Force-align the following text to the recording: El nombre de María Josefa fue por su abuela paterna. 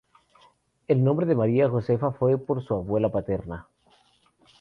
El 0.87 1.03
nombre 1.03 1.27
de 1.27 1.35
María 1.35 1.69
Josefa 1.69 2.11
fue 2.11 2.39
por 2.39 2.63
su 2.65 2.73
abuela 2.73 3.11
paterna. 3.11 3.67